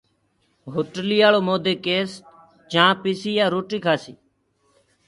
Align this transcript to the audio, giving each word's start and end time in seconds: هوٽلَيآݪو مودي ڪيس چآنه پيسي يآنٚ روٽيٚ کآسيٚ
هوٽلَيآݪو 0.73 1.39
مودي 1.47 1.73
ڪيس 1.85 2.11
چآنه 2.71 2.99
پيسي 3.01 3.31
يآنٚ 3.37 3.53
روٽيٚ 3.53 3.83
کآسيٚ 3.85 4.17